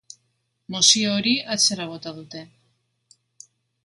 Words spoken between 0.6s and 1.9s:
Mozio hori atzera